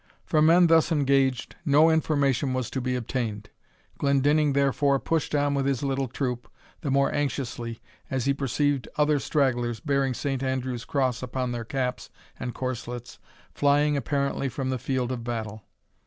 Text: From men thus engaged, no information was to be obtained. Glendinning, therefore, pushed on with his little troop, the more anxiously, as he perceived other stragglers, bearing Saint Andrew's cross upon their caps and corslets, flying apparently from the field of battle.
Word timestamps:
From 0.25 0.47
men 0.47 0.65
thus 0.65 0.91
engaged, 0.91 1.57
no 1.63 1.91
information 1.91 2.55
was 2.55 2.71
to 2.71 2.81
be 2.81 2.95
obtained. 2.95 3.51
Glendinning, 3.99 4.53
therefore, 4.53 4.97
pushed 4.99 5.35
on 5.35 5.53
with 5.53 5.67
his 5.67 5.83
little 5.83 6.07
troop, 6.07 6.49
the 6.79 6.89
more 6.89 7.13
anxiously, 7.13 7.79
as 8.09 8.25
he 8.25 8.33
perceived 8.33 8.87
other 8.97 9.19
stragglers, 9.19 9.79
bearing 9.79 10.15
Saint 10.15 10.41
Andrew's 10.41 10.85
cross 10.85 11.21
upon 11.21 11.51
their 11.51 11.65
caps 11.65 12.09
and 12.39 12.55
corslets, 12.55 13.19
flying 13.53 13.95
apparently 13.95 14.49
from 14.49 14.71
the 14.71 14.79
field 14.79 15.11
of 15.11 15.23
battle. 15.23 15.61